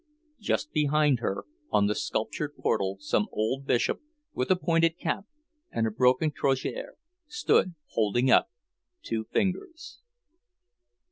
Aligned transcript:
Just 0.39 0.71
behind 0.71 1.19
her, 1.19 1.45
on 1.69 1.85
the 1.85 1.93
sculptured 1.93 2.55
portal, 2.57 2.97
some 2.99 3.27
old 3.31 3.67
bishop, 3.67 4.01
with 4.33 4.49
a 4.49 4.55
pointed 4.55 4.97
cap 4.97 5.25
and 5.71 5.85
a 5.85 5.91
broken 5.91 6.31
crozier, 6.31 6.95
stood, 7.27 7.75
holding 7.89 8.31
up 8.31 8.49
two 9.03 9.25
fingers. 9.25 9.99